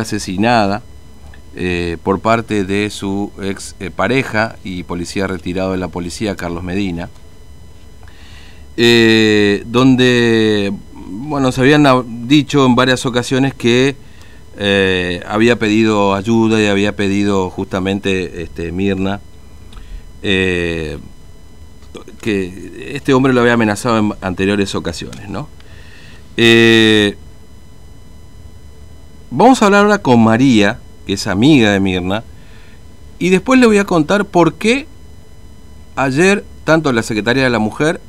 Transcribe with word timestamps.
asesinada 0.00 0.82
por 2.02 2.20
parte 2.20 2.64
de 2.64 2.88
su 2.88 3.30
ex 3.42 3.74
pareja 3.94 4.56
y 4.64 4.84
policía 4.84 5.26
retirado 5.26 5.72
de 5.72 5.78
la 5.78 5.88
policía, 5.88 6.34
Carlos 6.34 6.64
Medina, 6.64 7.10
donde 9.66 10.72
bueno, 10.94 11.52
se 11.52 11.60
habían 11.60 11.84
dicho 12.26 12.64
en 12.64 12.74
varias 12.74 13.04
ocasiones 13.04 13.52
que 13.52 13.96
había 15.26 15.58
pedido 15.58 16.14
ayuda 16.14 16.58
y 16.58 16.68
había 16.68 16.96
pedido 16.96 17.50
justamente 17.50 18.42
este, 18.42 18.72
Mirna 18.72 19.20
que 22.22 22.94
este 22.94 23.12
hombre 23.12 23.32
lo 23.32 23.40
había 23.40 23.54
amenazado 23.54 23.98
en 23.98 24.14
anteriores 24.20 24.74
ocasiones, 24.74 25.28
¿no? 25.28 25.48
Eh, 26.36 27.16
vamos 29.32 29.62
a 29.62 29.66
hablar 29.66 29.84
ahora 29.84 29.98
con 29.98 30.22
María, 30.22 30.78
que 31.06 31.14
es 31.14 31.26
amiga 31.26 31.72
de 31.72 31.80
Mirna, 31.80 32.22
y 33.18 33.30
después 33.30 33.58
le 33.58 33.66
voy 33.66 33.78
a 33.78 33.84
contar 33.84 34.26
por 34.26 34.54
qué 34.54 34.86
ayer 35.96 36.44
tanto 36.64 36.92
la 36.92 37.02
Secretaría 37.02 37.44
de 37.44 37.50
la 37.50 37.58
Mujer 37.58 38.00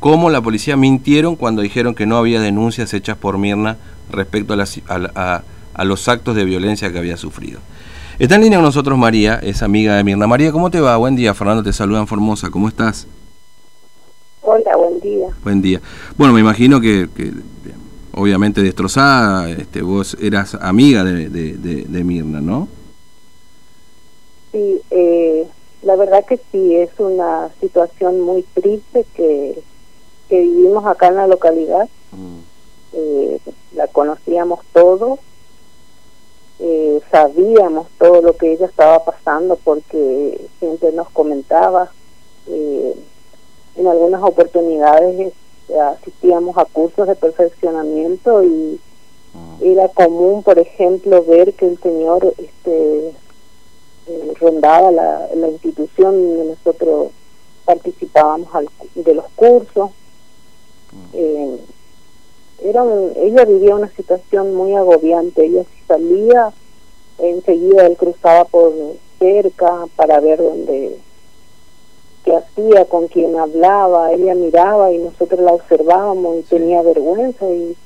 como 0.00 0.30
la 0.30 0.40
policía 0.40 0.76
mintieron 0.76 1.36
cuando 1.36 1.62
dijeron 1.62 1.94
que 1.94 2.06
no 2.06 2.16
había 2.16 2.40
denuncias 2.40 2.94
hechas 2.94 3.16
por 3.16 3.36
Mirna 3.36 3.76
respecto 4.10 4.54
a, 4.54 5.42
a 5.74 5.84
los 5.84 6.08
actos 6.08 6.34
de 6.34 6.44
violencia 6.44 6.90
que 6.92 6.98
había 6.98 7.16
sufrido. 7.16 7.60
Está 8.18 8.36
en 8.36 8.42
línea 8.42 8.58
con 8.58 8.64
nosotros 8.64 8.96
María, 8.96 9.36
es 9.42 9.62
amiga 9.62 9.96
de 9.96 10.04
Mirna. 10.04 10.26
María, 10.26 10.50
¿cómo 10.50 10.70
te 10.70 10.80
va? 10.80 10.96
Buen 10.96 11.14
día, 11.14 11.34
Fernando 11.34 11.62
te 11.62 11.72
saluda 11.72 12.00
en 12.00 12.06
Formosa, 12.06 12.50
¿cómo 12.50 12.68
estás? 12.68 13.06
Hola, 14.42 14.76
buen 14.76 15.00
día. 15.00 15.26
Buen 15.44 15.60
día. 15.62 15.80
Bueno, 16.16 16.32
me 16.32 16.40
imagino 16.40 16.80
que, 16.80 17.08
obviamente 18.18 18.62
destrozada, 18.62 19.48
este, 19.50 19.82
vos 19.82 20.16
eras 20.20 20.54
amiga 20.54 21.04
de, 21.04 22.04
Mirna, 22.04 22.40
¿no? 22.40 22.68
Sí, 24.52 24.80
eh, 24.90 25.46
la 25.82 25.96
verdad 25.96 26.24
que 26.26 26.40
sí, 26.50 26.76
es 26.76 26.90
una 26.98 27.50
situación 27.60 28.20
muy 28.20 28.42
triste 28.54 29.04
que, 29.14 29.62
vivimos 30.28 30.84
acá 30.86 31.08
en 31.08 31.16
la 31.16 31.26
localidad. 31.26 31.88
Mm. 32.12 32.38
Eh, 32.92 33.38
la 33.74 33.86
conocíamos 33.88 34.60
todos 34.72 35.18
eh, 36.60 37.00
sabíamos 37.12 37.86
todo 37.98 38.20
lo 38.20 38.36
que 38.36 38.52
ella 38.52 38.66
estaba 38.66 39.04
pasando 39.04 39.56
porque 39.62 40.48
siempre 40.58 40.90
nos 40.92 41.08
comentaba. 41.10 41.90
Eh, 42.48 42.94
en 43.76 43.86
algunas 43.86 44.22
oportunidades 44.22 45.32
asistíamos 45.76 46.56
a 46.56 46.64
cursos 46.64 47.06
de 47.06 47.14
perfeccionamiento 47.14 48.42
y 48.42 48.80
ah. 49.34 49.58
era 49.60 49.88
común, 49.88 50.42
por 50.42 50.58
ejemplo, 50.58 51.24
ver 51.24 51.54
que 51.54 51.66
el 51.66 51.78
señor 51.78 52.34
este, 52.38 53.12
rondaba 54.40 54.90
la, 54.90 55.28
la 55.34 55.48
institución 55.48 56.36
donde 56.36 56.44
nosotros 56.56 57.10
participábamos 57.64 58.48
de 58.94 59.14
los 59.14 59.26
cursos. 59.36 59.90
Ah. 60.92 61.56
era 62.62 62.84
ella 63.16 63.44
vivía 63.44 63.74
una 63.74 63.90
situación 63.90 64.54
muy 64.54 64.74
agobiante. 64.74 65.44
Ella 65.44 65.64
salía, 65.86 66.52
enseguida 67.18 67.86
él 67.86 67.96
cruzaba 67.96 68.44
por 68.46 68.72
cerca 69.18 69.86
para 69.96 70.20
ver 70.20 70.38
dónde, 70.38 70.98
hacía, 72.36 72.84
con 72.86 73.08
quién 73.08 73.38
hablaba, 73.38 74.12
ella 74.12 74.34
miraba 74.34 74.92
y 74.92 74.98
nosotros 74.98 75.40
la 75.40 75.52
observábamos 75.52 76.38
y 76.38 76.42
tenía 76.42 76.82
vergüenza 76.82 77.48
y 77.48 77.76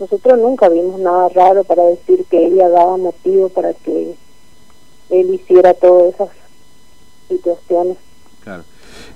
nosotros 0.00 0.38
nunca 0.38 0.68
vimos 0.68 1.00
nada 1.00 1.28
raro 1.28 1.64
para 1.64 1.84
decir 1.84 2.24
que 2.24 2.46
ella 2.46 2.68
daba 2.68 2.96
motivo 2.96 3.48
para 3.48 3.72
que 3.72 4.14
él 5.10 5.34
hiciera 5.34 5.74
todas 5.74 6.14
esas 6.14 6.28
situaciones, 7.28 7.96
claro. 8.42 8.64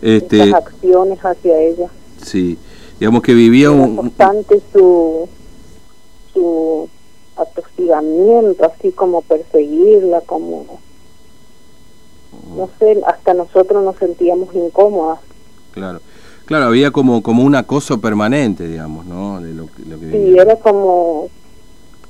este, 0.03 0.43
esas 0.43 0.67
acciones 0.67 1.19
hacia 1.21 1.61
ella. 1.61 1.89
Sí, 2.23 2.59
digamos 3.01 3.23
que 3.23 3.35
vivía 3.35 3.71
un... 3.71 3.97
constante 3.97 4.61
su, 4.73 5.29
su 6.33 6.89
atostigamiento, 7.37 8.65
así 8.65 8.93
como 8.93 9.23
perseguirla, 9.23 10.21
como, 10.23 10.81
no 12.57 12.69
sé, 12.79 13.01
hasta 13.07 13.35
nosotros 13.35 13.85
nos 13.85 13.97
sentíamos 13.97 14.55
incómodas. 14.55 15.21
Claro, 15.73 16.01
claro, 16.47 16.67
había 16.67 16.91
como, 16.91 17.23
como 17.23 17.43
un 17.43 17.55
acoso 17.55 18.01
permanente, 18.01 18.67
digamos, 18.67 19.07
¿no? 19.07 19.41
De 19.41 19.53
lo, 19.53 19.69
lo 19.89 20.01
que 20.01 20.11
sí, 20.11 20.39
era 20.39 20.57
como, 20.57 21.29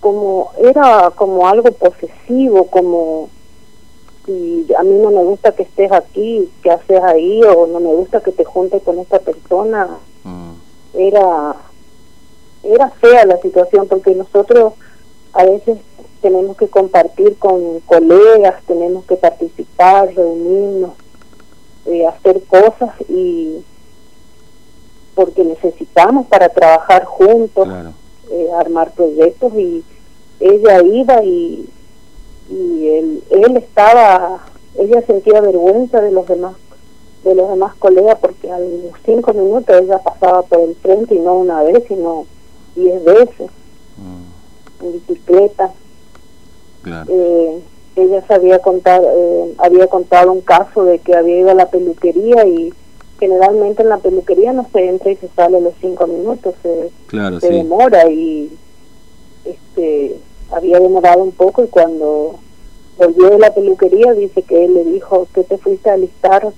como, 0.00 0.52
era 0.62 1.10
como 1.14 1.48
algo 1.48 1.70
posesivo, 1.72 2.66
como 2.68 3.28
si 4.26 4.66
a 4.76 4.82
mí 4.82 4.98
no 4.98 5.10
me 5.10 5.22
gusta 5.22 5.52
que 5.52 5.62
estés 5.62 5.90
aquí, 5.92 6.50
que 6.62 6.70
haces 6.70 7.00
ahí? 7.02 7.40
O 7.44 7.66
no 7.66 7.80
me 7.80 7.94
gusta 7.94 8.20
que 8.20 8.32
te 8.32 8.44
juntes 8.44 8.82
con 8.82 8.98
esta 8.98 9.20
persona. 9.20 9.88
Ah. 10.24 10.52
Era, 10.94 11.56
era 12.64 12.90
fea 12.90 13.24
la 13.24 13.38
situación 13.38 13.86
porque 13.88 14.14
nosotros 14.14 14.74
a 15.32 15.44
veces 15.44 15.78
tenemos 16.26 16.56
que 16.56 16.66
compartir 16.66 17.36
con 17.36 17.78
colegas, 17.86 18.60
tenemos 18.66 19.04
que 19.04 19.14
participar, 19.14 20.12
reunirnos, 20.12 20.90
eh, 21.84 22.04
hacer 22.04 22.42
cosas 22.42 22.90
y 23.08 23.64
porque 25.14 25.44
necesitamos 25.44 26.26
para 26.26 26.48
trabajar 26.48 27.04
juntos, 27.04 27.68
eh, 28.32 28.48
armar 28.58 28.90
proyectos 28.90 29.54
y 29.54 29.84
ella 30.40 30.82
iba 30.82 31.22
y, 31.22 31.68
y 32.50 32.88
él, 32.88 33.22
él 33.30 33.56
estaba, 33.58 34.40
ella 34.76 35.02
sentía 35.06 35.40
vergüenza 35.40 36.00
de 36.00 36.10
los 36.10 36.26
demás 36.26 36.56
de 37.22 37.36
los 37.36 37.48
demás 37.50 37.76
colegas 37.76 38.18
porque 38.20 38.50
a 38.50 38.58
los 38.58 38.94
cinco 39.04 39.32
minutos 39.32 39.80
ella 39.80 39.98
pasaba 39.98 40.42
por 40.42 40.58
el 40.58 40.74
frente 40.74 41.14
y 41.14 41.20
no 41.20 41.34
una 41.34 41.62
vez 41.62 41.84
sino 41.86 42.26
diez 42.74 43.04
veces 43.04 43.48
en 44.82 44.92
bicicleta. 44.92 45.72
Eh, 47.08 47.60
ella 47.96 48.26
sabía 48.26 48.58
contar, 48.60 49.02
eh, 49.02 49.54
había 49.58 49.86
contado 49.86 50.32
un 50.32 50.40
caso 50.40 50.84
de 50.84 50.98
que 50.98 51.14
había 51.14 51.38
ido 51.40 51.50
a 51.50 51.54
la 51.54 51.70
peluquería 51.70 52.46
y 52.46 52.72
generalmente 53.18 53.82
en 53.82 53.88
la 53.88 53.98
peluquería 53.98 54.52
no 54.52 54.66
se 54.72 54.88
entra 54.88 55.10
y 55.10 55.16
se 55.16 55.28
sale 55.28 55.60
los 55.60 55.72
cinco 55.80 56.06
minutos, 56.06 56.54
se, 56.62 56.90
se 57.40 57.50
demora 57.50 58.08
y 58.10 58.52
este 59.44 60.16
había 60.52 60.78
demorado 60.78 61.22
un 61.22 61.32
poco 61.32 61.64
y 61.64 61.68
cuando 61.68 62.36
volvió 62.98 63.30
de 63.30 63.38
la 63.38 63.54
peluquería 63.54 64.12
dice 64.12 64.42
que 64.42 64.64
él 64.64 64.74
le 64.74 64.84
dijo 64.84 65.26
que 65.34 65.42
te 65.42 65.58
fuiste 65.58 65.90
a 65.90 65.94
alistar 65.94 66.52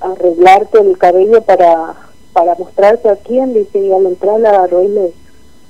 a 0.00 0.12
arreglarte 0.12 0.80
el 0.80 0.98
cabello 0.98 1.42
para 1.42 1.94
para 2.32 2.54
mostrarte 2.56 3.08
a 3.08 3.16
quién 3.16 3.54
dice 3.54 3.78
y 3.78 3.92
al 3.92 4.06
entrar 4.06 4.40
la 4.40 4.50
agarró 4.50 4.82
y 4.82 4.88
le 4.88 5.12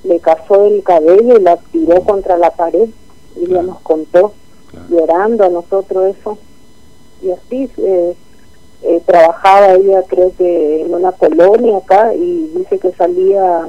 le 0.05 0.21
cazó 0.21 0.65
el 0.67 0.83
cabello 0.83 1.39
y 1.39 1.43
la 1.43 1.57
tiró 1.57 2.01
contra 2.03 2.37
la 2.37 2.51
pared 2.51 2.89
y 3.37 3.45
ella 3.45 3.63
nos 3.63 3.81
contó 3.81 4.33
llorando 4.89 5.45
a 5.45 5.49
nosotros 5.49 6.17
eso. 6.17 6.39
Y 7.23 7.31
así 7.31 7.71
eh, 7.79 8.15
eh, 8.83 9.03
trabajaba 9.07 9.73
ella 9.75 10.03
creo 10.07 10.33
que 10.37 10.83
en 10.83 10.95
una 10.95 11.13
colonia 11.13 11.79
acá 11.79 12.15
y 12.15 12.51
dice 12.55 12.79
que 12.79 12.93
salía 12.93 13.69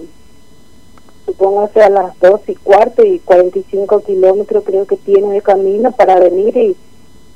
supóngase 1.25 1.81
a 1.81 1.89
las 1.89 2.19
dos 2.19 2.41
y 2.47 2.55
cuarto 2.55 3.03
y 3.03 3.19
45 3.19 4.01
kilómetros 4.01 4.63
creo 4.65 4.85
que 4.85 4.97
tiene 4.97 5.33
de 5.33 5.41
camino 5.41 5.91
para 5.91 6.19
venir 6.19 6.55
y 6.57 6.75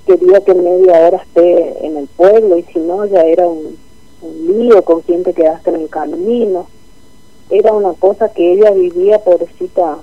quería 0.05 0.41
que 0.41 0.53
media 0.53 1.07
hora 1.07 1.17
esté 1.17 1.85
en 1.85 1.97
el 1.97 2.07
pueblo 2.07 2.57
y 2.57 2.63
si 2.63 2.79
no 2.79 3.05
ya 3.05 3.21
era 3.21 3.47
un, 3.47 3.77
un 4.21 4.59
lío 4.59 4.83
con 4.83 5.01
quien 5.01 5.23
te 5.23 5.33
quedaste 5.33 5.69
en 5.69 5.77
el 5.77 5.89
camino. 5.89 6.67
Era 7.49 7.73
una 7.73 7.93
cosa 7.93 8.29
que 8.29 8.53
ella 8.53 8.71
vivía, 8.71 9.19
pobrecita, 9.23 9.97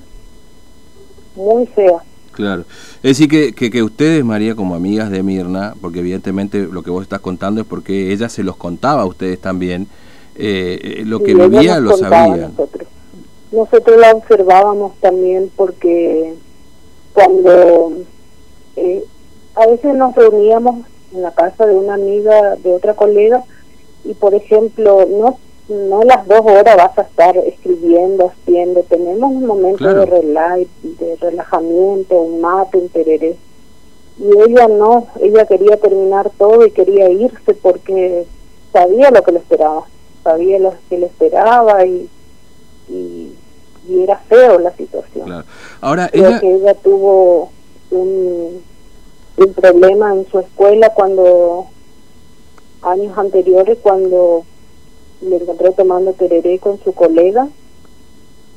muy 1.36 1.66
fea. 1.66 2.02
Claro. 2.36 2.64
Es 3.02 3.18
decir, 3.18 3.28
que, 3.28 3.70
que, 3.70 3.82
ustedes, 3.82 4.22
María, 4.22 4.54
como 4.54 4.74
amigas 4.74 5.10
de 5.10 5.22
Mirna, 5.22 5.74
porque 5.80 6.00
evidentemente 6.00 6.68
lo 6.70 6.82
que 6.82 6.90
vos 6.90 7.02
estás 7.02 7.20
contando 7.20 7.62
es 7.62 7.66
porque 7.66 8.12
ella 8.12 8.28
se 8.28 8.42
los 8.42 8.56
contaba 8.56 9.02
a 9.02 9.06
ustedes 9.06 9.40
también, 9.40 9.88
eh, 10.36 10.78
eh, 10.82 11.02
lo 11.06 11.20
que 11.20 11.34
vivía 11.34 11.80
lo 11.80 11.96
sabía. 11.96 12.48
Nosotros. 12.48 12.88
nosotros 13.52 13.98
la 13.98 14.10
observábamos 14.10 14.92
también 15.00 15.50
porque 15.56 16.34
cuando 17.14 17.94
eh, 18.76 19.02
a 19.54 19.66
veces 19.66 19.94
nos 19.94 20.14
reuníamos 20.14 20.86
en 21.14 21.22
la 21.22 21.32
casa 21.32 21.64
de 21.64 21.74
una 21.74 21.94
amiga 21.94 22.56
de 22.56 22.74
otra 22.74 22.92
colega 22.92 23.42
y 24.04 24.12
por 24.12 24.34
ejemplo 24.34 25.08
no 25.10 25.38
no 25.68 26.02
las 26.04 26.26
dos 26.26 26.40
horas 26.42 26.76
vas 26.76 26.98
a 26.98 27.02
estar 27.02 27.36
escribiendo, 27.38 28.30
haciendo, 28.30 28.82
tenemos 28.84 29.30
un 29.30 29.46
momento 29.46 29.84
de, 29.92 30.66
de 30.82 31.16
relajamiento, 31.16 32.14
un 32.20 32.40
mate, 32.40 32.78
un 32.78 32.88
tereré. 32.88 33.36
Y 34.18 34.28
ella 34.48 34.68
no, 34.68 35.08
ella 35.20 35.44
quería 35.46 35.76
terminar 35.76 36.30
todo 36.38 36.64
y 36.64 36.70
quería 36.70 37.10
irse 37.10 37.54
porque 37.54 38.26
sabía 38.72 39.10
lo 39.10 39.22
que 39.22 39.32
le 39.32 39.38
esperaba, 39.40 39.84
sabía 40.22 40.58
lo 40.58 40.72
que 40.88 40.98
le 40.98 41.06
esperaba 41.06 41.84
y, 41.84 42.08
y, 42.88 43.34
y 43.88 44.02
era 44.02 44.16
feo 44.28 44.58
la 44.58 44.70
situación. 44.76 45.44
Ahora 45.80 46.08
Creo 46.08 46.28
ella... 46.28 46.40
que 46.40 46.54
ella 46.54 46.74
tuvo 46.74 47.50
un, 47.90 48.62
un 49.36 49.54
problema 49.54 50.14
en 50.14 50.26
su 50.30 50.38
escuela 50.38 50.90
cuando 50.94 51.66
años 52.82 53.18
anteriores 53.18 53.78
cuando 53.82 54.44
le 55.20 55.36
encontré 55.36 55.72
tomando 55.72 56.12
tereré 56.12 56.58
con 56.58 56.78
su 56.82 56.92
colega 56.92 57.48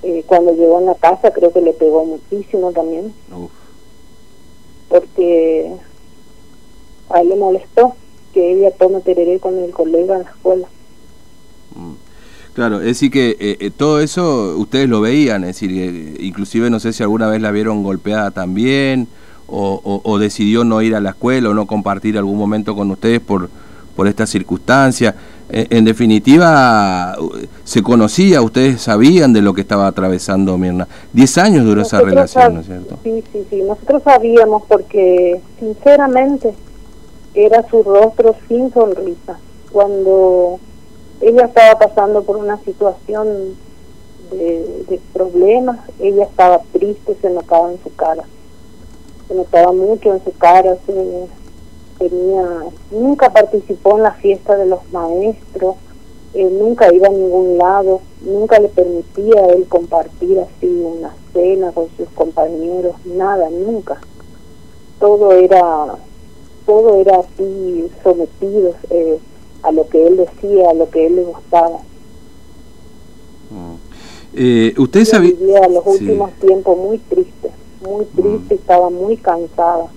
eh, 0.03 0.23
cuando 0.25 0.53
llegó 0.53 0.77
a 0.77 0.81
la 0.81 0.95
casa 0.95 1.31
creo 1.31 1.51
que 1.51 1.61
le 1.61 1.73
pegó 1.73 2.05
muchísimo 2.05 2.71
también 2.71 3.13
porque 4.87 5.71
a 7.09 7.21
él 7.21 7.29
le 7.29 7.35
molestó 7.35 7.95
que 8.33 8.53
ella 8.53 8.71
tome 8.71 9.01
tereré 9.01 9.39
con 9.39 9.57
el 9.57 9.71
colega 9.71 10.17
en 10.17 10.23
la 10.23 10.29
escuela 10.29 10.67
mm. 11.75 12.09
Claro, 12.53 12.79
es 12.81 12.87
decir 12.87 13.09
que 13.09 13.37
eh, 13.39 13.57
eh, 13.61 13.71
todo 13.71 14.01
eso 14.01 14.57
ustedes 14.57 14.89
lo 14.89 14.99
veían, 14.99 15.45
es 15.45 15.59
decir, 15.59 16.17
inclusive 16.19 16.69
no 16.69 16.81
sé 16.81 16.91
si 16.91 17.03
alguna 17.03 17.27
vez 17.27 17.41
la 17.41 17.51
vieron 17.51 17.83
golpeada 17.83 18.31
también, 18.31 19.07
o, 19.47 20.01
o, 20.03 20.19
decidió 20.19 20.63
no 20.63 20.81
ir 20.81 20.95
a 20.95 20.99
la 20.99 21.11
escuela 21.11 21.49
o 21.49 21.53
no 21.53 21.65
compartir 21.67 22.17
algún 22.17 22.37
momento 22.37 22.75
con 22.75 22.91
ustedes 22.91 23.19
por, 23.19 23.49
por 23.95 24.07
esta 24.07 24.27
circunstancia. 24.27 25.15
En, 25.51 25.83
definitiva, 25.83 27.15
se 27.63 27.81
conocía, 27.81 28.41
ustedes 28.41 28.81
sabían 28.81 29.33
de 29.33 29.41
lo 29.41 29.53
que 29.53 29.61
estaba 29.61 29.87
atravesando 29.87 30.57
Mirna. 30.57 30.87
Diez 31.11 31.37
años 31.39 31.65
duró 31.65 31.81
esa 31.81 32.01
relación, 32.01 32.53
¿no 32.53 32.59
es 32.61 32.67
cierto? 32.67 32.97
Sí, 33.03 33.23
sí, 33.31 33.47
sí, 33.49 33.63
nosotros 33.63 34.03
sabíamos 34.03 34.63
porque 34.67 35.41
sinceramente 35.59 36.53
era 37.33 37.67
su 37.67 37.81
rostro 37.81 38.35
sin 38.47 38.71
sonrisa. 38.71 39.39
Cuando 39.71 40.59
ella 41.21 41.45
estaba 41.45 41.79
pasando 41.79 42.23
por 42.23 42.37
una 42.37 42.57
situación 42.63 43.27
de, 44.31 44.85
de 44.87 44.99
problemas, 45.13 45.79
ella 45.99 46.25
estaba 46.25 46.61
triste, 46.71 47.17
se 47.21 47.29
notaba 47.31 47.71
en 47.71 47.81
su 47.81 47.93
cara 47.95 48.23
se 49.29 49.35
notaba 49.35 49.71
mucho 49.71 50.13
en 50.13 50.23
su 50.23 50.31
cara, 50.37 50.75
se, 50.85 51.27
tenía, 51.99 52.43
nunca 52.91 53.31
participó 53.31 53.97
en 53.97 54.03
la 54.03 54.13
fiesta 54.13 54.55
de 54.55 54.65
los 54.65 54.79
maestros, 54.91 55.75
eh, 56.33 56.49
nunca 56.49 56.91
iba 56.93 57.07
a 57.07 57.11
ningún 57.11 57.57
lado, 57.57 58.01
nunca 58.21 58.59
le 58.59 58.69
permitía 58.69 59.43
a 59.43 59.47
él 59.47 59.67
compartir 59.67 60.39
así 60.39 60.67
una 60.67 61.13
cena 61.33 61.71
con 61.71 61.87
sus 61.97 62.09
compañeros, 62.09 62.95
nada, 63.05 63.49
nunca. 63.49 63.99
Todo 64.99 65.33
era, 65.33 65.95
todo 66.65 66.95
era 66.95 67.19
así 67.19 67.89
sometido 68.03 68.73
eh, 68.89 69.19
a 69.61 69.71
lo 69.71 69.87
que 69.87 70.07
él 70.07 70.17
decía, 70.17 70.69
a 70.71 70.73
lo 70.73 70.89
que 70.89 71.05
él 71.05 71.17
le 71.17 71.23
gustaba. 71.23 71.79
Mm. 73.51 73.75
Eh, 74.33 74.73
usted 74.77 75.05
sabía... 75.05 75.33
Vivía 75.33 75.67
los 75.67 75.85
últimos 75.85 76.31
tiempos 76.33 76.77
muy 76.77 76.97
tristes 76.97 77.51
muy 77.81 78.05
triste, 78.05 78.55
estaba 78.55 78.89
muy 78.89 79.17
cansada. 79.17 79.87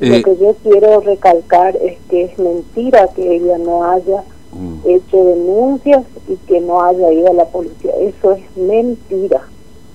Lo 0.00 0.14
eh, 0.14 0.22
que 0.22 0.36
yo 0.36 0.54
quiero 0.62 1.00
recalcar 1.00 1.76
es 1.76 1.98
que 2.08 2.24
es 2.24 2.38
mentira 2.38 3.08
que 3.08 3.36
ella 3.36 3.58
no 3.58 3.84
haya 3.84 4.24
mm. 4.52 4.78
hecho 4.84 5.24
denuncias 5.24 6.04
y 6.28 6.36
que 6.48 6.60
no 6.60 6.82
haya 6.82 7.12
ido 7.12 7.30
a 7.30 7.34
la 7.34 7.46
policía. 7.46 7.92
Eso 8.00 8.32
es 8.32 8.56
mentira. 8.56 9.42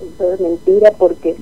Eso 0.01 0.33
es 0.33 0.39
mentira 0.39 0.91
porque 0.97 1.35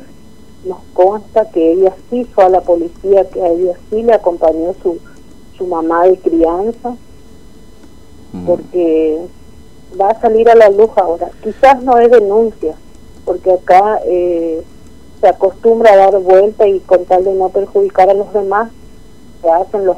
nos 0.66 0.80
consta 0.94 1.50
que 1.52 1.74
ella 1.74 1.94
sí 2.10 2.26
fue 2.26 2.46
a 2.46 2.50
la 2.50 2.62
policía, 2.62 3.30
que 3.30 3.42
a 3.42 3.50
ella 3.50 3.74
sí 3.90 4.02
le 4.02 4.14
acompañó 4.14 4.74
su, 4.82 4.98
su 5.58 5.68
mamá 5.68 6.06
de 6.06 6.18
crianza, 6.18 6.96
mm. 8.34 8.46
porque 8.46 9.20
va 10.00 10.10
a 10.10 10.20
salir 10.20 10.50
a 10.50 10.56
la 10.56 10.70
luz 10.70 10.90
ahora. 10.96 11.30
Quizás 11.44 11.84
no 11.84 11.98
es 12.00 12.10
denuncia, 12.10 12.76
porque 13.26 13.52
acá... 13.52 14.00
Eh, 14.06 14.64
se 15.20 15.28
acostumbra 15.28 15.94
a 15.94 15.98
dar 15.98 16.20
vuelta 16.20 16.68
y 16.68 16.80
con 16.82 17.06
tal 17.06 17.24
de 17.24 17.34
no 17.34 17.50
perjudicar 17.50 18.10
a 18.10 18.14
los 18.14 18.32
demás, 18.34 18.72
se 19.42 19.50
hacen 19.50 19.86
los 19.86 19.98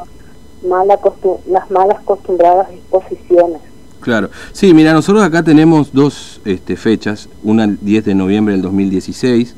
las 0.61 1.71
malas 1.71 1.99
acostumbradas 1.99 2.69
disposiciones. 2.69 3.61
Claro, 4.01 4.29
sí, 4.51 4.73
mira, 4.73 4.93
nosotros 4.93 5.23
acá 5.23 5.43
tenemos 5.43 5.93
dos 5.93 6.41
este, 6.45 6.75
fechas, 6.75 7.29
una 7.43 7.65
el 7.65 7.77
10 7.81 8.05
de 8.05 8.15
noviembre 8.15 8.53
del 8.53 8.61
2016, 8.61 9.55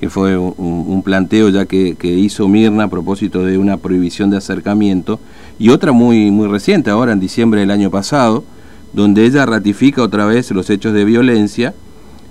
que 0.00 0.10
fue 0.10 0.36
un, 0.36 1.02
planteo 1.02 1.48
ya 1.50 1.66
que, 1.66 1.94
que, 1.94 2.08
hizo 2.08 2.48
Mirna 2.48 2.84
a 2.84 2.88
propósito 2.88 3.44
de 3.44 3.58
una 3.58 3.76
prohibición 3.76 4.30
de 4.30 4.38
acercamiento, 4.38 5.18
y 5.58 5.68
otra 5.70 5.92
muy, 5.92 6.30
muy 6.30 6.48
reciente, 6.48 6.90
ahora 6.90 7.12
en 7.12 7.20
diciembre 7.20 7.60
del 7.60 7.70
año 7.70 7.90
pasado, 7.90 8.44
donde 8.92 9.24
ella 9.24 9.46
ratifica 9.46 10.02
otra 10.02 10.24
vez 10.26 10.50
los 10.50 10.70
hechos 10.70 10.92
de 10.92 11.04
violencia 11.04 11.74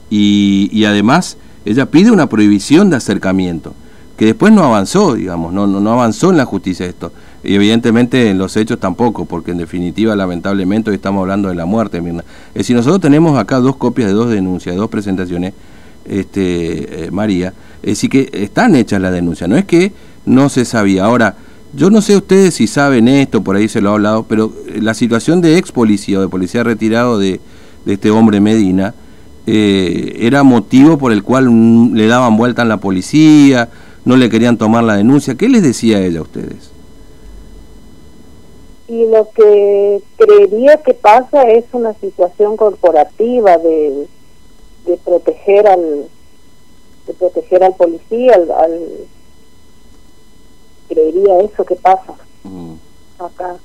y, 0.10 0.70
y 0.72 0.86
además 0.86 1.38
ella 1.66 1.86
pide 1.86 2.12
una 2.12 2.28
prohibición 2.28 2.90
de 2.90 2.98
acercamiento, 2.98 3.74
que 4.18 4.26
después 4.26 4.54
no 4.54 4.64
avanzó, 4.64 5.16
digamos, 5.16 5.54
no, 5.54 5.66
no, 5.66 5.92
avanzó 5.92 6.30
en 6.30 6.38
la 6.38 6.46
justicia 6.46 6.86
esto. 6.86 7.12
Y 7.44 7.56
evidentemente 7.56 8.30
en 8.30 8.38
los 8.38 8.56
hechos 8.56 8.80
tampoco, 8.80 9.26
porque 9.26 9.52
en 9.52 9.58
definitiva, 9.58 10.16
lamentablemente, 10.16 10.92
hoy 10.92 10.96
estamos 10.96 11.22
hablando 11.22 11.50
de 11.50 11.56
la 11.56 11.66
muerte, 11.66 12.00
Mirna. 12.00 12.24
Es 12.50 12.60
decir, 12.60 12.76
nosotros 12.76 13.02
tenemos 13.02 13.38
acá 13.38 13.60
dos 13.60 13.76
copias 13.76 14.08
de 14.08 14.14
dos 14.14 14.30
denuncias, 14.30 14.76
dos 14.76 14.90
presentaciones, 14.90 15.54
este, 16.06 17.06
eh, 17.06 17.12
María. 17.12 17.54
Es 17.82 17.92
decir, 17.92 18.10
que 18.10 18.30
están 18.34 18.76
hechas 18.76 19.02
las 19.02 19.12
denuncias, 19.12 19.50
no 19.50 19.58
es 19.58 19.66
que 19.66 19.92
no 20.26 20.48
se 20.50 20.64
sabía. 20.64 21.06
Ahora, 21.06 21.36
yo 21.76 21.90
no 21.90 22.02
sé 22.02 22.16
ustedes 22.16 22.54
si 22.54 22.68
saben 22.68 23.08
esto, 23.08 23.44
por 23.44 23.56
ahí 23.56 23.68
se 23.68 23.82
lo 23.82 23.90
ha 23.90 23.94
hablado, 23.94 24.24
pero 24.24 24.54
la 24.76 24.94
situación 24.94 25.42
de 25.42 25.58
ex 25.58 25.72
policía 25.72 26.20
o 26.20 26.22
de 26.22 26.28
policía 26.28 26.64
retirado 26.64 27.18
de, 27.18 27.42
de 27.86 27.94
este 27.94 28.12
hombre 28.12 28.40
Medina, 28.40 28.94
eh, 29.46 30.18
era 30.22 30.44
motivo 30.44 30.98
por 30.98 31.12
el 31.12 31.24
cual 31.24 31.94
le 31.94 32.08
daban 32.08 32.38
vuelta 32.38 32.62
a 32.62 32.66
la 32.66 32.78
policía, 32.78 33.70
no 34.06 34.16
le 34.16 34.30
querían 34.30 34.58
tomar 34.58 34.84
la 34.84 34.96
denuncia. 34.96 35.36
¿Qué 35.36 35.50
les 35.50 35.64
decía 35.64 36.00
ella 36.00 36.20
a 36.20 36.24
ustedes? 36.24 36.72
Y 38.88 39.06
lo 39.08 39.30
que 39.32 40.02
creería 40.18 40.78
que 40.78 40.94
pasa 40.94 41.50
es 41.50 41.66
una 41.72 41.94
situación 41.96 42.58
corporativa 42.58 43.58
de, 43.58 44.08
de 44.86 44.98
proteger 44.98 45.68
al 45.68 46.08
de 47.08 47.14
proteger 47.14 47.64
al 47.64 47.76
policía, 47.76 48.36
al, 48.36 48.80
creería 50.88 51.40
eso 51.40 51.66
que 51.66 51.76
pasa 51.76 52.14
mm. 52.44 52.74
acá 53.20 53.58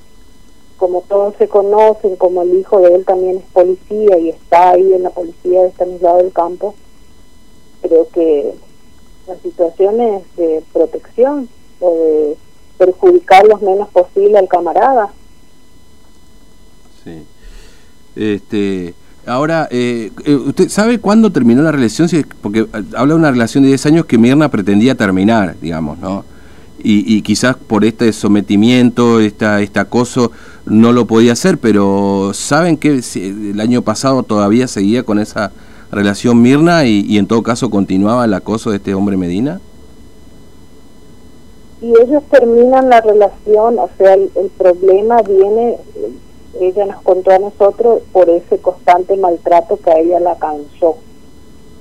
como 0.78 1.02
todos 1.02 1.34
se 1.38 1.48
conocen, 1.48 2.16
como 2.16 2.42
el 2.42 2.56
hijo 2.56 2.80
de 2.80 2.94
él 2.94 3.04
también 3.04 3.38
es 3.38 3.44
policía 3.52 4.16
y 4.18 4.30
está 4.30 4.70
ahí 4.70 4.92
en 4.94 5.02
la 5.02 5.10
policía 5.10 5.64
de 5.64 5.98
lado 6.00 6.18
del 6.18 6.32
campo, 6.32 6.74
creo 7.82 8.08
que 8.08 8.54
la 9.26 9.36
situación 9.36 10.00
es 10.00 10.36
de 10.36 10.62
protección 10.72 11.48
o 11.80 11.90
de 11.90 12.36
perjudicar 12.78 13.46
lo 13.46 13.58
menos 13.58 13.88
posible 13.88 14.38
al 14.38 14.48
camarada. 14.48 15.12
Sí. 17.04 17.24
Este, 18.14 18.94
ahora, 19.26 19.68
eh, 19.72 20.12
eh, 20.24 20.34
¿usted 20.34 20.68
sabe 20.68 21.00
cuándo 21.00 21.32
terminó 21.32 21.62
la 21.62 21.72
relación? 21.72 22.08
Porque 22.40 22.60
eh, 22.60 22.66
habla 22.96 23.14
de 23.14 23.18
una 23.18 23.30
relación 23.32 23.64
de 23.64 23.68
10 23.70 23.86
años 23.86 24.06
que 24.06 24.16
Mirna 24.16 24.48
pretendía 24.48 24.94
terminar, 24.94 25.56
digamos, 25.60 25.98
¿no? 25.98 26.24
y, 26.80 27.22
quizás 27.22 27.56
por 27.56 27.84
este 27.84 28.12
sometimiento, 28.12 29.20
esta, 29.20 29.60
este 29.60 29.80
acoso, 29.80 30.30
no 30.68 30.92
lo 30.92 31.06
podía 31.06 31.32
hacer, 31.32 31.58
pero 31.58 32.32
¿saben 32.34 32.76
que 32.76 33.00
el 33.14 33.60
año 33.60 33.82
pasado 33.82 34.22
todavía 34.22 34.68
seguía 34.68 35.02
con 35.02 35.18
esa 35.18 35.50
relación 35.90 36.42
Mirna 36.42 36.84
y, 36.84 37.16
en 37.16 37.26
todo 37.26 37.42
caso 37.42 37.70
continuaba 37.70 38.24
el 38.24 38.34
acoso 38.34 38.70
de 38.70 38.76
este 38.76 38.94
hombre 38.94 39.16
Medina? 39.16 39.60
Y 41.80 41.90
ellos 41.90 42.22
terminan 42.30 42.88
la 42.90 43.00
relación, 43.00 43.78
o 43.78 43.88
sea, 43.96 44.14
el, 44.14 44.50
problema 44.58 45.22
viene, 45.22 45.76
ella 46.60 46.86
nos 46.86 47.02
contó 47.02 47.30
a 47.30 47.38
nosotros, 47.38 48.02
por 48.12 48.28
ese 48.28 48.58
constante 48.58 49.16
maltrato 49.16 49.78
que 49.78 49.90
a 49.90 49.98
ella 49.98 50.20
la 50.20 50.36
cansó. 50.36 50.96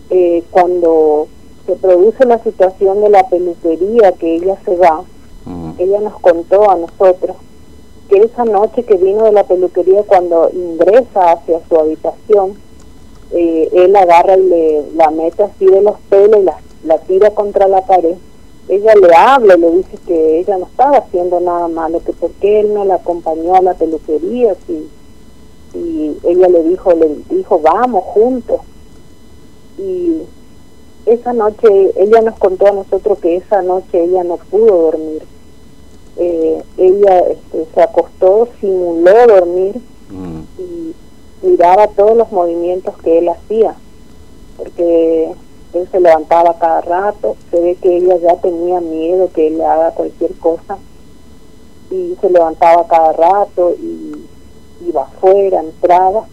Eh, 0.09 0.43
cuando 0.51 1.27
se 1.65 1.73
produce 1.73 2.25
la 2.25 2.41
situación 2.43 3.01
de 3.01 3.09
la 3.09 3.27
peluquería, 3.27 4.13
que 4.13 4.35
ella 4.35 4.55
se 4.63 4.75
va, 4.75 5.01
ella 5.79 5.99
nos 6.01 6.19
contó 6.19 6.69
a 6.69 6.75
nosotros 6.75 7.37
que 8.09 8.17
esa 8.19 8.45
noche 8.45 8.83
que 8.83 8.95
vino 8.97 9.23
de 9.23 9.31
la 9.31 9.43
peluquería, 9.43 10.03
cuando 10.03 10.49
ingresa 10.53 11.31
hacia 11.31 11.59
su 11.67 11.75
habitación, 11.77 12.57
eh, 13.31 13.69
él 13.73 13.95
agarra 13.95 14.37
y 14.37 14.43
le, 14.43 14.83
la 14.95 15.09
mete 15.11 15.43
así 15.43 15.65
de 15.65 15.81
los 15.81 15.97
pelos 16.09 16.39
y 16.39 16.43
la, 16.43 16.57
la 16.85 16.97
tira 16.99 17.31
contra 17.31 17.67
la 17.67 17.81
pared. 17.85 18.15
Ella 18.69 18.93
le 18.95 19.15
habla 19.15 19.55
y 19.55 19.59
le 19.59 19.71
dice 19.71 19.97
que 20.05 20.39
ella 20.39 20.57
no 20.57 20.65
estaba 20.65 20.97
haciendo 20.97 21.39
nada 21.39 21.67
malo, 21.67 22.01
que 22.05 22.13
por 22.13 22.31
qué 22.31 22.61
él 22.61 22.73
no 22.73 22.85
la 22.85 22.95
acompañó 22.95 23.55
a 23.55 23.61
la 23.61 23.73
peluquería, 23.73 24.55
si, 24.65 24.89
y 25.73 26.17
ella 26.23 26.47
le 26.47 26.63
dijo, 26.63 26.91
le 26.93 27.17
dijo, 27.29 27.59
vamos 27.59 28.03
juntos. 28.05 28.61
Y 29.77 30.21
esa 31.05 31.33
noche, 31.33 31.67
ella 31.95 32.21
nos 32.21 32.37
contó 32.39 32.67
a 32.67 32.71
nosotros 32.71 33.19
que 33.19 33.37
esa 33.37 33.61
noche 33.61 34.03
ella 34.03 34.23
no 34.23 34.37
pudo 34.37 34.91
dormir. 34.91 35.23
Eh, 36.19 36.63
ella 36.77 37.19
este, 37.19 37.65
se 37.73 37.81
acostó, 37.81 38.47
simuló 38.59 39.27
dormir 39.27 39.75
mm. 40.09 40.39
y 40.57 40.95
miraba 41.43 41.87
todos 41.87 42.17
los 42.17 42.31
movimientos 42.31 42.97
que 43.03 43.19
él 43.19 43.29
hacía, 43.29 43.75
porque 44.57 45.31
él 45.73 45.87
se 45.91 45.99
levantaba 45.99 46.57
cada 46.57 46.81
rato, 46.81 47.35
se 47.51 47.59
ve 47.59 47.75
que 47.75 47.97
ella 47.97 48.17
ya 48.17 48.35
tenía 48.37 48.81
miedo 48.81 49.29
que 49.31 49.47
él 49.47 49.57
le 49.59 49.65
haga 49.65 49.91
cualquier 49.91 50.33
cosa 50.35 50.77
y 51.91 52.17
se 52.19 52.29
levantaba 52.29 52.87
cada 52.87 53.13
rato 53.13 53.75
y 53.79 54.25
iba 54.87 55.03
afuera, 55.03 55.59
entraba 55.59 56.25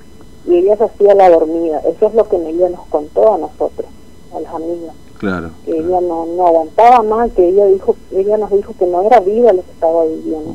y 0.47 0.57
ella 0.57 0.77
se 0.77 0.85
hacía 0.85 1.15
la 1.15 1.31
dormida. 1.31 1.81
Eso 1.81 2.07
es 2.07 2.15
lo 2.15 2.29
que 2.29 2.37
ella 2.37 2.69
nos 2.71 2.87
contó 2.87 3.35
a 3.35 3.39
nosotros, 3.39 3.87
a 4.35 4.41
las 4.41 4.55
amigas. 4.55 4.95
Claro. 5.25 5.51
Que 5.65 5.79
ella 5.79 6.01
no, 6.03 6.27
no 6.27 6.47
aguantaba 6.47 7.03
más, 7.03 7.33
que 7.33 7.49
ella 7.49 7.65
dijo, 7.67 7.97
ella 8.13 8.37
nos 8.37 8.51
dijo 8.51 8.75
que 8.79 8.87
no 8.87 9.03
era 9.03 9.21
vida 9.21 9.55
lo 9.55 9.63
que 9.63 9.71
estaba 9.71 10.05
viviendo. 10.05 10.51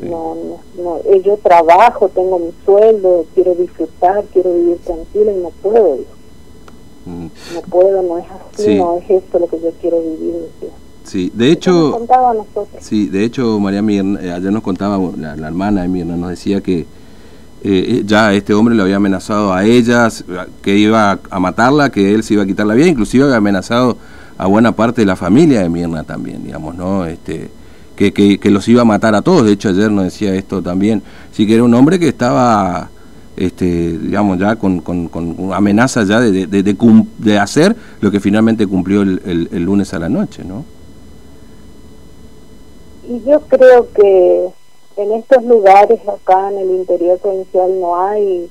Mm, 0.00 0.10
no, 0.10 0.34
no, 0.34 0.82
no, 0.82 0.96
eh, 1.04 1.22
yo 1.24 1.36
trabajo, 1.36 2.08
tengo 2.08 2.40
mi 2.40 2.52
sueldo, 2.64 3.24
quiero 3.34 3.54
disfrutar, 3.54 4.24
quiero 4.32 4.52
vivir 4.52 4.78
tranquila 4.78 5.32
y 5.32 5.36
no 5.36 5.50
puedo. 5.62 5.98
Mm. 7.06 7.26
No 7.54 7.60
puedo, 7.70 8.02
no 8.02 8.18
es 8.18 8.24
así, 8.52 8.74
no 8.74 8.96
es 8.96 9.08
esto 9.08 9.38
lo 9.38 9.46
que 9.46 9.60
yo 9.60 9.70
quiero 9.80 10.00
vivir. 10.00 10.48
Sí, 11.04 11.30
de 11.32 11.52
hecho, 11.52 11.98
sí, 12.80 13.08
de 13.08 13.24
hecho 13.24 13.60
María 13.60 13.80
Mirna, 13.80 14.20
eh, 14.20 14.32
ayer 14.32 14.52
nos 14.52 14.62
contaba 14.62 14.98
la, 15.16 15.34
hermana 15.46 15.82
de 15.82 15.88
Mirna, 15.88 16.16
nos 16.16 16.30
decía 16.30 16.60
que 16.60 16.84
eh, 17.64 18.02
ya 18.06 18.32
este 18.34 18.54
hombre 18.54 18.74
le 18.74 18.82
había 18.82 18.96
amenazado 18.96 19.52
a 19.52 19.64
ellas, 19.64 20.24
que 20.62 20.76
iba 20.76 21.18
a 21.30 21.40
matarla, 21.40 21.90
que 21.90 22.14
él 22.14 22.22
se 22.22 22.34
iba 22.34 22.44
a 22.44 22.46
quitar 22.46 22.66
la 22.66 22.74
vida, 22.74 22.86
inclusive 22.86 23.24
había 23.24 23.36
amenazado 23.36 23.96
a 24.36 24.46
buena 24.46 24.72
parte 24.72 25.02
de 25.02 25.06
la 25.06 25.16
familia 25.16 25.62
de 25.62 25.68
Mirna 25.68 26.04
también, 26.04 26.44
digamos, 26.44 26.76
¿no? 26.76 27.04
Este, 27.04 27.50
que, 27.96 28.12
que, 28.12 28.50
los 28.50 28.68
iba 28.68 28.82
a 28.82 28.84
matar 28.84 29.16
a 29.16 29.22
todos, 29.22 29.44
de 29.44 29.52
hecho 29.52 29.70
ayer 29.70 29.90
nos 29.90 30.04
decía 30.04 30.32
esto 30.34 30.62
también, 30.62 31.02
sí 31.32 31.48
que 31.48 31.54
era 31.54 31.64
un 31.64 31.74
hombre 31.74 31.98
que 31.98 32.06
estaba, 32.06 32.90
este, 33.36 33.98
digamos, 33.98 34.38
ya 34.38 34.54
con, 34.54 34.80
con, 34.80 35.08
con 35.08 35.52
amenazas 35.52 36.06
ya 36.06 36.20
de, 36.20 36.46
de, 36.46 36.62
de, 36.62 37.38
hacer 37.38 37.74
lo 38.00 38.12
que 38.12 38.20
finalmente 38.20 38.68
cumplió 38.68 39.02
el, 39.02 39.48
el 39.50 39.62
lunes 39.64 39.92
a 39.94 39.98
la 39.98 40.08
noche, 40.08 40.44
¿no? 40.44 40.64
Y 43.08 43.28
yo 43.28 43.40
creo 43.48 43.88
que 43.92 44.52
en 44.98 45.12
estos 45.12 45.44
lugares 45.44 46.00
acá 46.08 46.50
en 46.50 46.58
el 46.58 46.70
interior 46.72 47.18
provincial 47.18 47.80
no 47.80 48.00
hay 48.04 48.50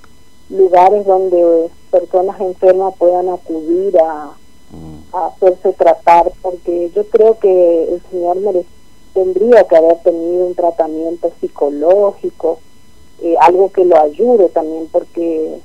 lugares 0.50 1.06
donde 1.06 1.70
personas 1.92 2.39
enfermas 2.39 2.94
puedan 2.98 3.27
acudir 3.27 4.00
a, 4.00 4.32
mm. 4.72 5.13
hacerse 5.13 5.74
tratar, 5.74 6.32
porque 6.42 6.89
yo 6.96 7.06
creo 7.08 7.38
que 7.38 7.84
el 7.94 8.01
señor 8.10 8.38
tendría 9.13 9.66
que 9.66 9.75
haber 9.75 9.98
tenido 10.04 10.46
un 10.46 10.56
tratamiento 10.56 11.34
psicológico, 11.42 12.60
eh, 13.22 13.36
algo 13.42 13.70
que 13.74 13.84
lo 13.84 14.00
ayude 14.00 14.48
también, 14.48 14.88
porque 14.89 15.60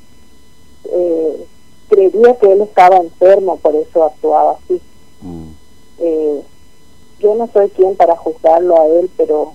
eh, 0.91 1.47
creía 1.89 2.35
que 2.41 2.53
él 2.53 2.63
estaba 2.63 2.97
enfermo, 2.97 3.57
por 3.59 3.77
eso 3.77 4.03
actuaba 4.03 4.59
así. 4.65 4.81
Mm. 5.21 5.49
Eh, 6.01 6.43
yo 7.21 7.37
no 7.37 7.49
soy 7.53 7.69
quien 7.69 7.95
para 7.95 8.17
juzgarlo 8.17 8.81
a 8.81 8.87
él, 8.89 9.09
pero 9.17 9.53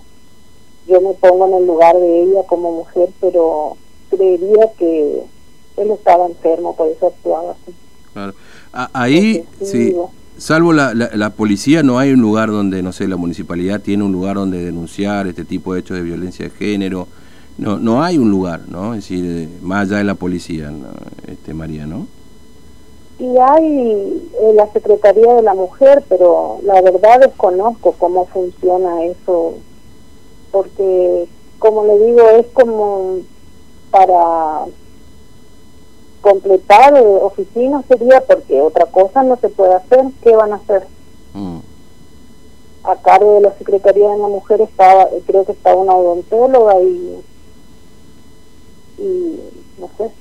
yo 0.88 1.01
me 1.01 1.13
pongo 1.13 1.48
en 1.48 1.53
el 1.56 1.67
lugar 1.67 1.98
de 1.98 2.24
ella 2.24 2.44
como 2.48 2.72
mujer, 2.72 3.10
pero 3.20 3.77
creería 4.10 4.72
que 4.77 5.24
él 5.77 5.91
estaba 5.91 6.27
enfermo, 6.27 6.75
por 6.75 6.88
eso 6.88 7.08
actuaba 7.08 7.51
así. 7.51 7.75
Claro. 8.13 8.34
ahí, 8.94 9.46
sí, 9.62 9.96
salvo 10.38 10.74
la, 10.74 10.94
la, 10.94 11.29
policía, 11.32 11.84
no 11.84 12.00
hay 12.00 12.12
un 12.12 12.22
lugar 12.22 12.50
donde, 12.50 12.82
no 12.82 12.91
sé, 12.91 13.08
la 13.08 13.17
municipalidad 13.17 13.82
tiene 13.82 14.03
un 14.03 14.12
lugar 14.12 14.38
donde 14.38 14.63
denunciar 14.63 15.27
este 15.27 15.46
tipo 15.46 15.74
de 15.74 15.82
hechos 15.82 15.98
de 15.98 16.03
violencia 16.03 16.46
de 16.46 16.51
género. 16.51 17.08
No, 17.58 17.77
no 17.79 18.03
hay 18.03 18.17
un 18.17 18.29
lugar, 18.29 18.62
¿no? 18.67 18.94
Es 18.94 19.08
decir, 19.08 19.50
más 19.62 19.88
allá 19.88 19.98
de 19.98 20.03
la 20.03 20.15
policía, 20.15 20.72
este 21.27 21.53
María, 21.53 21.86
¿no? 21.86 22.08
Y 23.20 23.36
hay 23.38 24.29
eh, 24.41 24.53
la 24.53 24.72
Secretaría 24.72 25.34
de 25.34 25.41
la 25.41 25.56
Mujer, 25.56 26.03
pero 26.08 26.60
la 26.63 26.82
verdad 26.82 27.20
desconozco 27.20 27.94
cómo 27.94 28.27
funciona 28.27 29.06
eso 29.06 29.56
porque 30.58 31.28
como 31.60 31.86
le 31.86 32.06
digo 32.06 32.30
es 32.32 32.48
como 32.48 33.20
para 33.92 34.66
completar 36.22 36.96
eh, 36.98 37.20
oficina 37.22 37.84
sería 37.88 38.22
porque 38.22 38.60
otra 38.60 38.88
cosa 38.88 39.22
no 39.22 39.38
se 39.38 39.50
puede 39.50 39.76
hacer 39.76 40.06
qué 40.24 40.36
van 40.36 40.54
a 40.54 40.56
hacer 40.56 40.88
mm. 41.34 41.60
a 42.86 42.96
cargo 43.04 43.36
de 43.36 43.42
la 43.42 43.58
secretaría 43.60 44.10
de 44.10 44.18
la 44.18 44.28
mujer 44.28 44.62
estaba 44.62 45.04
eh, 45.04 45.22
creo 45.28 45.46
que 45.46 45.52
estaba 45.52 45.76
una 45.76 45.94
odontóloga 45.94 46.82
y 46.82 47.22
y 48.98 49.40
no 49.80 49.90
sé 50.00 50.12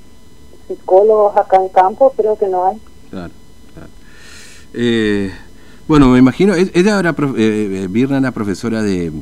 psicólogos 0.69 1.35
acá 1.35 1.57
en 1.57 1.71
campo 1.71 2.13
creo 2.15 2.37
que 2.37 2.47
no 2.47 2.67
hay 2.67 2.79
claro, 3.09 3.33
claro. 3.73 3.89
Eh, 4.75 5.33
bueno 5.89 6.09
me 6.09 6.19
imagino 6.19 6.55
ella 6.55 6.99
era 7.01 7.15
eh, 7.39 7.87
Virna 7.89 8.19
era 8.19 8.33
profesora 8.33 8.83
de 8.83 9.13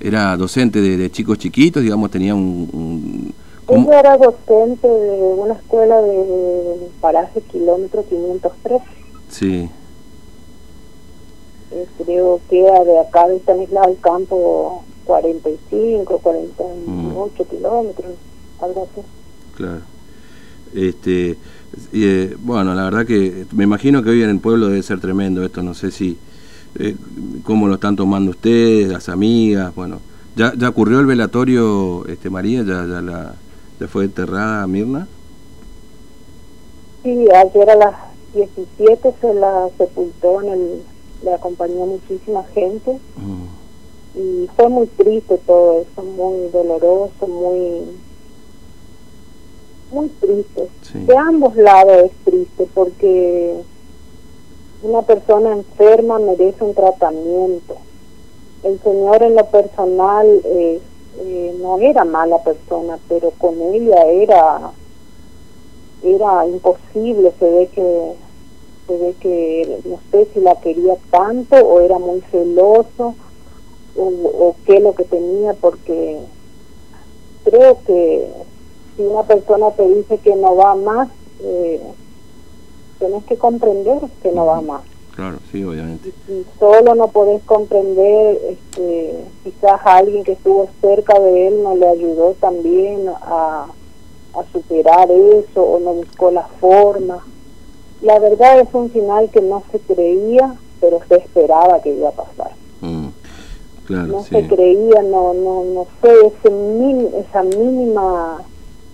era 0.00 0.36
docente 0.36 0.80
de, 0.80 1.10
chicos 1.10 1.38
chiquitos, 1.38 1.82
digamos, 1.82 2.10
tenía 2.10 2.34
un... 2.34 3.32
Ella 3.68 4.00
era 4.00 4.16
docente 4.16 4.88
de 4.88 5.20
una 5.20 5.54
escuela 5.54 6.00
de, 6.00 6.88
paraje 7.00 7.42
kilómetro 7.42 8.04
503. 8.08 8.82
Sí. 9.28 9.68
Eh, 11.70 11.86
creo 12.02 12.40
que 12.48 12.60
era 12.64 12.82
de 12.82 12.98
acá 12.98 13.28
de 13.28 13.36
Estanislao 13.36 13.86
del 13.86 13.98
Campo 14.00 14.84
45, 15.04 16.18
48 16.18 16.86
mm. 16.86 17.56
kilómetros, 17.56 18.12
algo 18.60 18.88
así. 18.90 19.06
Claro. 19.54 19.80
Este, 20.74 21.36
eh, 21.92 22.36
bueno, 22.40 22.74
la 22.74 22.84
verdad 22.84 23.06
que 23.06 23.46
me 23.52 23.64
imagino 23.64 24.02
que 24.02 24.10
hoy 24.10 24.22
en 24.22 24.30
el 24.30 24.40
pueblo 24.40 24.68
debe 24.68 24.82
ser 24.82 25.00
tremendo 25.00 25.44
esto, 25.44 25.62
no 25.62 25.74
sé 25.74 25.90
si 25.90 26.16
eh, 26.78 26.96
cómo 27.44 27.68
lo 27.68 27.74
están 27.74 27.96
tomando 27.96 28.30
ustedes, 28.30 28.88
las 28.88 29.08
amigas, 29.08 29.74
bueno. 29.74 30.00
¿Ya, 30.36 30.52
ya 30.56 30.68
ocurrió 30.68 31.00
el 31.00 31.06
velatorio, 31.06 32.06
este 32.06 32.30
María? 32.30 32.62
¿Ya, 32.62 32.86
ya, 32.86 33.00
la, 33.00 33.34
ya 33.80 33.88
fue 33.88 34.04
enterrada 34.04 34.66
Mirna? 34.66 35.08
Sí, 37.02 37.26
ayer 37.30 37.70
a 37.70 37.74
las 37.74 37.94
17 38.34 39.14
se 39.20 39.34
la 39.34 39.68
sepultó, 39.76 40.42
en 40.42 40.48
el, 40.50 40.82
le 41.24 41.34
acompañó 41.34 41.86
muchísima 41.86 42.44
gente. 42.54 42.98
Mm. 43.16 44.18
Y 44.20 44.48
fue 44.56 44.68
muy 44.68 44.86
triste 44.86 45.38
todo 45.46 45.82
eso, 45.82 46.02
muy 46.02 46.48
doloroso, 46.50 47.26
muy 47.26 47.82
muy 49.90 50.08
triste. 50.20 50.68
De 50.94 51.16
ambos 51.16 51.56
lados 51.56 52.04
es 52.04 52.12
triste 52.24 52.68
porque 52.74 53.62
una 54.82 55.02
persona 55.02 55.52
enferma 55.52 56.18
merece 56.18 56.62
un 56.62 56.74
tratamiento. 56.74 57.76
El 58.62 58.80
Señor 58.80 59.22
en 59.22 59.34
lo 59.34 59.44
personal 59.46 60.26
eh, 60.44 60.80
eh, 61.20 61.56
no 61.60 61.78
era 61.78 62.04
mala 62.04 62.38
persona, 62.38 62.98
pero 63.08 63.30
con 63.38 63.60
ella 63.60 64.04
era 64.06 64.72
era 66.02 66.46
imposible. 66.46 67.32
Se 67.38 67.50
ve 67.50 67.68
que 67.74 68.12
se 68.86 68.96
ve 68.96 69.14
que 69.20 69.80
no 69.84 69.98
sé 70.10 70.28
si 70.32 70.40
la 70.40 70.54
quería 70.56 70.94
tanto 71.10 71.56
o 71.56 71.80
era 71.80 71.98
muy 71.98 72.20
celoso 72.30 73.14
o, 73.96 74.02
o 74.04 74.56
qué 74.64 74.80
lo 74.80 74.94
que 74.94 75.04
tenía, 75.04 75.54
porque 75.54 76.18
creo 77.44 77.78
que 77.86 78.28
si 78.96 79.02
una 79.02 79.22
persona 79.24 79.70
te 79.72 79.86
dice 79.88 80.18
que 80.18 80.34
no 80.34 80.56
va 80.56 80.74
más, 80.74 81.08
eh, 81.42 81.80
tenés 82.98 83.24
que 83.24 83.36
comprender 83.36 84.00
que 84.22 84.32
no 84.32 84.46
va 84.46 84.60
más. 84.60 84.82
Claro, 85.14 85.38
sí, 85.50 85.64
obviamente. 85.64 86.12
Y 86.28 86.44
solo 86.60 86.94
no 86.94 87.08
podés 87.08 87.42
comprender, 87.42 88.38
este, 88.50 89.24
quizás 89.42 89.80
alguien 89.84 90.22
que 90.22 90.32
estuvo 90.32 90.68
cerca 90.80 91.18
de 91.18 91.48
él 91.48 91.62
no 91.62 91.74
le 91.74 91.88
ayudó 91.88 92.36
también 92.40 93.08
a, 93.08 93.66
a 94.34 94.52
superar 94.52 95.10
eso 95.10 95.60
o 95.62 95.80
no 95.80 95.94
buscó 95.94 96.30
la 96.30 96.46
forma. 96.60 97.24
La 98.00 98.20
verdad 98.20 98.60
es 98.60 98.68
un 98.72 98.90
final 98.90 99.28
que 99.30 99.40
no 99.40 99.64
se 99.72 99.80
creía, 99.80 100.54
pero 100.80 101.00
se 101.08 101.16
esperaba 101.16 101.82
que 101.82 101.94
iba 101.94 102.10
a 102.10 102.12
pasar. 102.12 102.52
Mm, 102.80 103.08
claro, 103.86 104.06
no 104.06 104.22
se 104.22 104.46
creía, 104.46 105.02
no, 105.02 105.34
no, 105.34 105.64
no 105.64 105.86
sé, 106.00 106.12
ese 106.26 107.18
esa 107.18 107.42
mínima, 107.42 108.40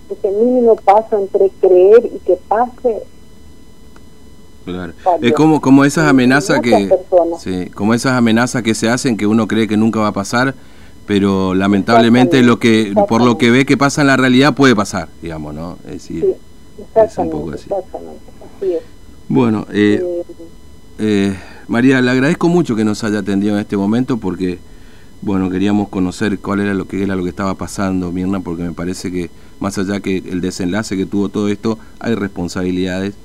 ese 0.09 0.31
mínimo 0.31 0.75
paso 0.77 1.19
entre 1.19 1.51
creer 1.61 2.03
y 2.05 2.17
que 2.25 2.35
pase 2.47 3.03
Claro. 4.65 4.93
Es 5.21 5.33
como, 5.33 5.61
como 5.61 5.85
esas 5.85 6.09
amenazas 6.09 6.59
que 6.59 6.89
sí, 7.39 7.69
como 7.69 7.93
esas 7.93 8.13
amenazas 8.13 8.63
que 8.63 8.73
se 8.73 8.89
hacen 8.89 9.15
que 9.15 9.27
uno 9.27 9.47
cree 9.47 9.67
que 9.67 9.77
nunca 9.77 9.99
va 9.99 10.07
a 10.07 10.13
pasar, 10.13 10.55
pero 11.05 11.53
lamentablemente 11.53 12.41
lo 12.41 12.57
que 12.57 12.93
por 13.07 13.23
lo 13.23 13.37
que 13.37 13.51
ve 13.51 13.65
que 13.65 13.77
pasa 13.77 14.01
en 14.01 14.07
la 14.07 14.17
realidad 14.17 14.55
puede 14.55 14.75
pasar, 14.75 15.07
digamos, 15.21 15.53
¿no? 15.53 15.77
Es 15.85 15.93
decir, 15.93 16.35
es 16.95 17.17
un 17.17 17.29
poco 17.29 17.51
así. 17.51 17.69
Bueno, 19.29 19.67
eh, 19.71 20.01
eh, 20.03 20.23
eh, 20.97 21.35
María, 21.67 22.01
le 22.01 22.09
agradezco 22.09 22.47
mucho 22.49 22.75
que 22.75 22.83
nos 22.83 23.03
haya 23.03 23.19
atendido 23.19 23.53
en 23.53 23.61
este 23.61 23.77
momento 23.77 24.17
porque 24.17 24.57
bueno, 25.21 25.49
queríamos 25.49 25.89
conocer 25.89 26.39
cuál 26.39 26.59
era 26.59 26.73
lo 26.73 26.87
que 26.87 27.01
era 27.01 27.15
lo 27.15 27.23
que 27.23 27.29
estaba 27.29 27.55
pasando, 27.55 28.11
Mirna, 28.11 28.39
porque 28.41 28.63
me 28.63 28.73
parece 28.73 29.11
que 29.11 29.29
más 29.59 29.77
allá 29.77 29.99
que 29.99 30.17
el 30.17 30.41
desenlace 30.41 30.97
que 30.97 31.05
tuvo 31.05 31.29
todo 31.29 31.49
esto, 31.49 31.79
hay 31.99 32.15
responsabilidades 32.15 33.15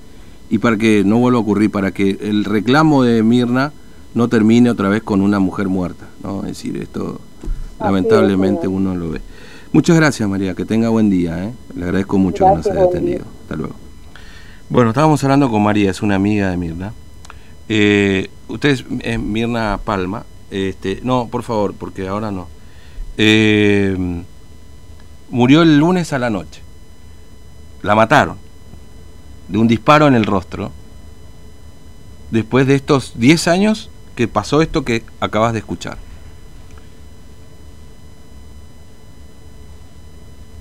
y 0.50 0.58
para 0.58 0.76
que 0.76 1.04
no 1.04 1.18
vuelva 1.18 1.38
a 1.38 1.42
ocurrir, 1.42 1.70
para 1.70 1.92
que 1.92 2.18
el 2.20 2.44
reclamo 2.44 3.04
de 3.04 3.22
Mirna 3.22 3.72
no 4.14 4.28
termine 4.28 4.68
otra 4.68 4.88
vez 4.88 5.02
con 5.02 5.22
una 5.22 5.38
mujer 5.38 5.68
muerta, 5.68 6.08
¿no? 6.24 6.40
Es 6.40 6.48
decir, 6.48 6.76
esto 6.76 7.20
lamentablemente 7.78 8.66
uno 8.66 8.96
lo 8.96 9.10
ve. 9.10 9.20
Muchas 9.72 9.94
gracias 9.94 10.28
María, 10.28 10.54
que 10.54 10.64
tenga 10.64 10.88
buen 10.88 11.08
día, 11.08 11.44
¿eh? 11.44 11.52
le 11.76 11.84
agradezco 11.84 12.18
mucho 12.18 12.44
que 12.44 12.56
nos 12.56 12.66
haya 12.66 12.82
atendido. 12.82 13.24
Hasta 13.42 13.54
luego. 13.54 13.76
Bueno, 14.68 14.90
estábamos 14.90 15.22
hablando 15.22 15.48
con 15.48 15.62
María, 15.62 15.92
es 15.92 16.02
una 16.02 16.16
amiga 16.16 16.50
de 16.50 16.56
Mirna. 16.56 16.92
Eh, 17.68 18.28
usted 18.48 18.70
es 19.02 19.20
Mirna 19.20 19.78
Palma, 19.84 20.24
este, 20.50 20.98
no, 21.04 21.28
por 21.28 21.44
favor, 21.44 21.74
porque 21.74 22.08
ahora 22.08 22.32
no. 22.32 22.48
Eh, 23.16 23.96
murió 25.30 25.62
el 25.62 25.78
lunes 25.78 26.12
a 26.12 26.18
la 26.18 26.28
noche. 26.28 26.60
La 27.82 27.94
mataron 27.94 28.49
de 29.50 29.58
un 29.58 29.68
disparo 29.68 30.06
en 30.06 30.14
el 30.14 30.24
rostro. 30.24 30.70
Después 32.30 32.66
de 32.66 32.76
estos 32.76 33.12
10 33.16 33.48
años 33.48 33.90
que 34.14 34.28
pasó 34.28 34.62
esto 34.62 34.84
que 34.84 35.04
acabas 35.18 35.52
de 35.52 35.58
escuchar. 35.58 35.98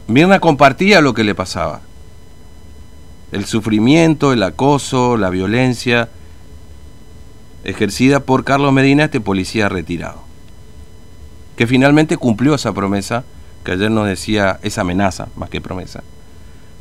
Mirna 0.08 0.39
compartía 0.39 1.01
lo 1.01 1.13
que 1.13 1.24
le 1.24 1.36
pasaba. 1.36 1.81
El 3.31 3.46
sufrimiento, 3.46 4.34
el 4.34 4.41
acoso, 4.41 5.17
la 5.17 5.29
violencia 5.29 6.10
ejercida 7.63 8.22
por 8.22 8.43
Carlos 8.43 8.74
Medina, 8.74 9.03
este 9.03 9.22
policía 9.22 9.69
retirado. 9.69 10.24
Que 11.55 11.67
finalmente 11.67 12.17
cumplió 12.17 12.55
esa 12.55 12.74
promesa, 12.74 13.24
que 13.63 13.74
ayer 13.74 13.91
nos 13.91 14.08
decía 14.08 14.60
esa 14.63 14.81
amenaza, 14.81 15.27
más 15.36 15.51
que 15.51 15.62
promesa, 15.62 16.01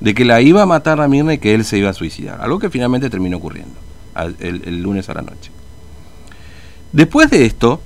de 0.01 0.15
que 0.15 0.25
la 0.25 0.41
iba 0.41 0.63
a 0.63 0.67
matar 0.67 1.01
a 1.01 1.09
Mirna 1.09 1.35
y 1.35 1.39
que 1.39 1.55
él 1.55 1.65
se 1.65 1.79
iba 1.79 1.91
a 1.91 1.95
suicidar. 1.95 2.41
Algo 2.41 2.59
que 2.59 2.71
finalmente 2.71 3.11
terminó 3.11 3.39
ocurriendo 3.39 3.75
el, 4.41 4.83
lunes 4.83 5.09
a 5.09 5.15
la 5.15 5.23
noche. 5.23 5.51
Después 6.93 7.31
de 7.31 7.45
esto, 7.45 7.81